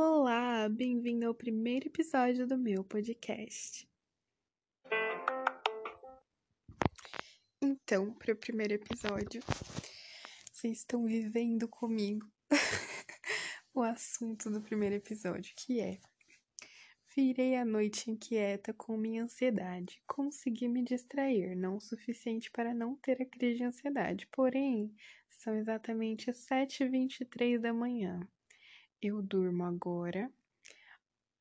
[0.00, 3.84] Olá, bem-vindo ao primeiro episódio do meu podcast.
[7.60, 9.42] Então, para o primeiro episódio,
[10.52, 12.24] vocês estão vivendo comigo
[13.74, 15.98] o assunto do primeiro episódio, que é
[17.16, 20.00] Virei a noite inquieta com minha ansiedade.
[20.06, 24.28] Consegui me distrair, não o suficiente para não ter a crise de ansiedade.
[24.28, 24.94] Porém,
[25.28, 28.20] são exatamente as 7h23 da manhã
[29.00, 30.30] eu durmo agora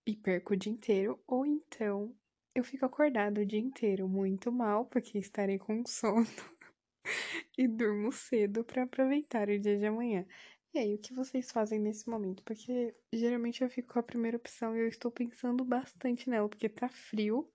[0.05, 2.15] e perco o dia inteiro, ou então
[2.55, 6.25] eu fico acordado o dia inteiro muito mal, porque estarei com sono,
[7.57, 10.25] e durmo cedo para aproveitar o dia de amanhã.
[10.73, 12.43] E aí, o que vocês fazem nesse momento?
[12.43, 16.69] Porque geralmente eu fico com a primeira opção e eu estou pensando bastante nela, porque
[16.69, 17.51] tá frio.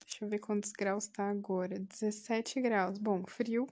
[0.00, 1.78] Deixa eu ver quantos graus tá agora.
[1.78, 2.98] 17 graus.
[2.98, 3.66] Bom, frio.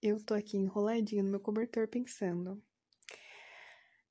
[0.00, 2.62] Eu tô aqui enroladinho no meu cobertor pensando.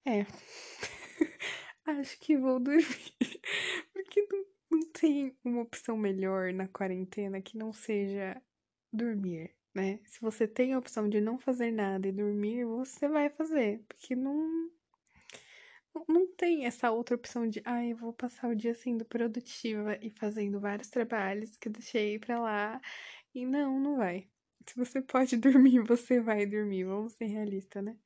[0.08, 0.26] É.
[1.86, 3.14] Acho que vou dormir.
[3.92, 8.42] Porque não, não tem uma opção melhor na quarentena que não seja
[8.92, 10.00] dormir, né?
[10.06, 13.84] Se você tem a opção de não fazer nada e dormir, você vai fazer.
[13.86, 14.72] Porque não.
[16.08, 20.10] Não tem essa outra opção de, ah, eu vou passar o dia sendo produtiva e
[20.12, 22.80] fazendo vários trabalhos que eu deixei pra lá.
[23.36, 24.30] E não, não vai.
[24.66, 26.86] Se você pode dormir, você vai dormir.
[26.86, 27.98] Vamos ser realistas, né?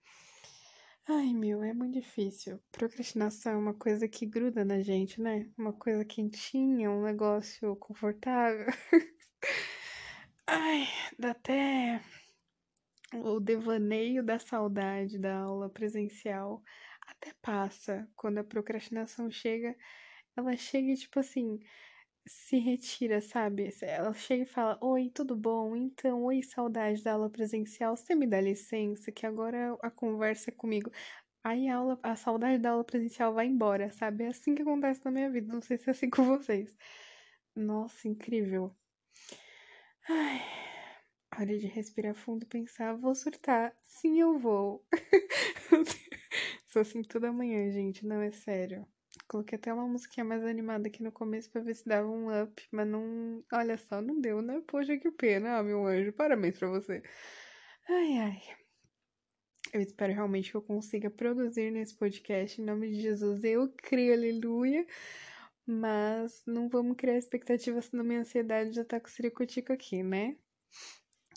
[1.14, 2.58] Ai, meu, é muito difícil.
[2.72, 5.52] Procrastinação é uma coisa que gruda na gente, né?
[5.58, 8.66] Uma coisa quentinha, um negócio confortável.
[10.48, 10.88] Ai,
[11.20, 12.02] dá até
[13.14, 16.64] o devaneio da saudade da aula presencial
[17.06, 19.76] até passa quando a procrastinação chega.
[20.38, 21.60] Ela chega e, tipo assim,
[22.28, 23.70] se retira, sabe?
[23.82, 25.76] Ela chega e fala: Oi, tudo bom?
[25.76, 27.96] Então, oi, saudade da aula presencial.
[27.98, 30.92] Você me dá licença que agora a conversa é comigo.
[31.44, 34.26] Aí a aula, a saudade da aula presencial vai embora, sabe?
[34.26, 35.54] É assim que acontece na minha vida.
[35.54, 36.76] Não sei se é assim com vocês.
[37.56, 38.76] Nossa, incrível.
[40.08, 40.42] Ai,
[41.40, 43.76] hora de respirar fundo e pensar: vou surtar.
[43.84, 44.86] Sim, eu vou.
[46.68, 48.06] Sou assim toda manhã, gente.
[48.06, 48.88] Não é sério.
[49.28, 52.68] Coloquei até uma musiquinha mais animada aqui no começo pra ver se dava um up,
[52.72, 53.44] mas não.
[53.52, 54.62] Olha só, não deu, né?
[54.68, 56.14] Poxa, que pena, ah, meu anjo.
[56.14, 57.02] Parabéns pra você.
[57.90, 58.42] Ai, ai.
[59.74, 62.62] Eu espero realmente que eu consiga produzir nesse podcast.
[62.62, 64.86] Em nome de Jesus, eu creio, aleluia.
[65.66, 70.36] Mas não vamos criar expectativas, senão minha ansiedade já tá com o ciricutico aqui, né?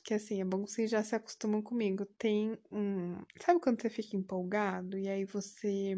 [0.02, 2.04] Que assim, é bom que vocês já se acostumam comigo.
[2.18, 3.22] Tem um.
[3.40, 5.96] Sabe quando você fica empolgado e aí você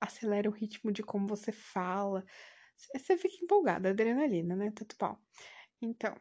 [0.00, 2.24] acelera o ritmo de como você fala.
[2.94, 4.72] Você fica empolgada, adrenalina, né?
[4.74, 5.18] Tanto pau.
[5.80, 6.16] Então,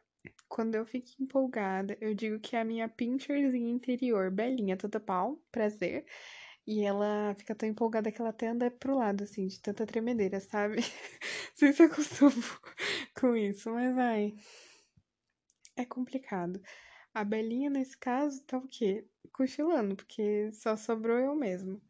[0.47, 5.41] quando eu fico empolgada, eu digo que é a minha pincherzinha interior, belinha, toda pau,
[5.51, 6.06] prazer.
[6.66, 10.40] E ela fica tão empolgada que ela até anda pro lado, assim, de tanta tremedeira,
[10.40, 10.78] sabe?
[11.56, 12.34] Vocês se acostumam
[13.19, 14.35] com isso, mas ai.
[15.75, 16.62] É complicado.
[17.13, 19.07] A Belinha, nesse caso, tá o quê?
[19.34, 21.81] Cochilando, porque só sobrou eu mesmo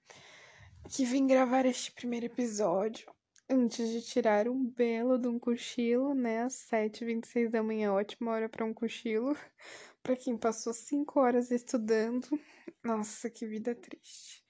[0.89, 3.11] que vim gravar este primeiro episódio
[3.49, 6.43] antes de tirar um belo de um cochilo, né?
[6.43, 9.35] Às 7h26 da manhã, ótima hora para um cochilo.
[10.03, 12.27] para quem passou 5 horas estudando.
[12.83, 14.43] Nossa, que vida triste.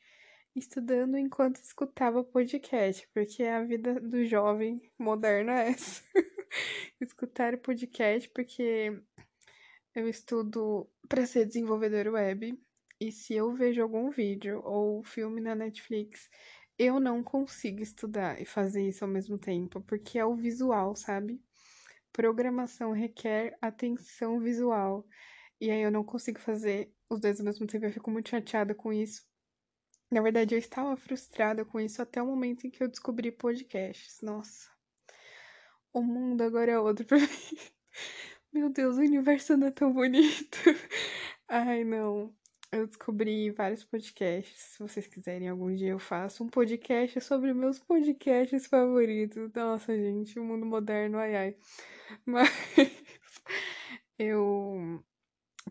[0.55, 6.03] Estudando enquanto escutava podcast, porque a vida do jovem moderno é essa.
[7.01, 8.99] Escutar podcast, porque
[9.95, 12.59] eu estudo para ser desenvolvedor web
[13.03, 16.29] e se eu vejo algum vídeo ou filme na Netflix,
[16.79, 21.43] eu não consigo estudar e fazer isso ao mesmo tempo, porque é o visual, sabe?
[22.13, 25.05] Programação requer atenção visual.
[25.59, 28.73] E aí eu não consigo fazer os dois ao mesmo tempo, eu fico muito chateada
[28.73, 29.27] com isso.
[30.09, 34.21] Na verdade, eu estava frustrada com isso até o momento em que eu descobri podcasts.
[34.21, 34.69] Nossa.
[35.91, 37.57] O mundo agora é outro pra mim.
[38.53, 40.57] Meu Deus, o universo não é tão bonito.
[41.49, 42.33] Ai, não
[42.73, 44.59] eu descobri vários podcasts.
[44.59, 49.51] Se vocês quiserem, algum dia eu faço um podcast sobre meus podcasts favoritos.
[49.53, 51.57] Nossa, gente, o mundo moderno, ai ai.
[52.25, 52.49] Mas
[54.17, 55.03] eu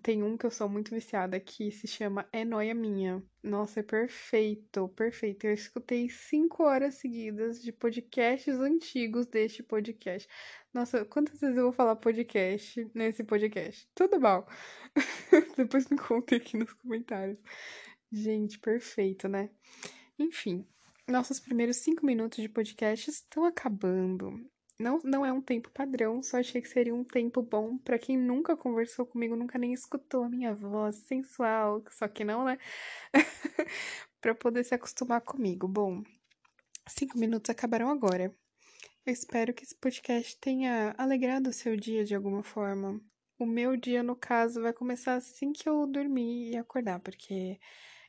[0.02, 3.22] tem um que eu sou muito viciada que se chama É Noia Minha.
[3.42, 5.46] Nossa, é perfeito, perfeito.
[5.46, 10.28] Eu escutei cinco horas seguidas de podcasts antigos deste podcast.
[10.74, 13.88] Nossa, quantas vezes eu vou falar podcast nesse podcast?
[13.94, 14.44] Tudo bom.
[15.56, 17.38] Depois me contem aqui nos comentários.
[18.10, 19.50] Gente, perfeito, né?
[20.18, 20.66] Enfim,
[21.08, 24.44] nossos primeiros cinco minutos de podcast estão acabando.
[24.78, 28.18] Não, não é um tempo padrão, só achei que seria um tempo bom para quem
[28.18, 32.58] nunca conversou comigo, nunca nem escutou a minha voz sensual, só que não, né?
[34.20, 35.68] para poder se acostumar comigo.
[35.68, 36.02] Bom,
[36.88, 38.34] Cinco minutos acabaram agora.
[39.06, 43.00] Eu espero que esse podcast tenha alegrado o seu dia de alguma forma.
[43.38, 47.58] O meu dia, no caso, vai começar assim que eu dormir e acordar, porque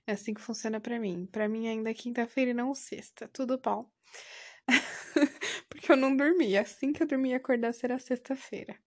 [0.07, 1.27] é assim que funciona para mim.
[1.31, 3.27] Para mim ainda é quinta-feira e não sexta.
[3.27, 3.91] Tudo pau.
[5.69, 6.57] porque eu não dormi.
[6.57, 8.77] Assim que eu dormir e acordar será sexta-feira.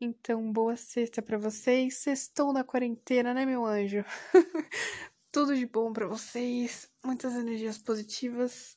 [0.00, 1.98] Então, boa sexta para vocês.
[1.98, 4.04] Sextou na quarentena, né, meu anjo?
[5.32, 6.90] Tudo de bom para vocês.
[7.04, 8.76] Muitas energias positivas.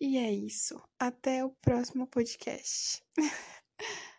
[0.00, 0.82] E é isso.
[0.98, 3.02] Até o próximo podcast.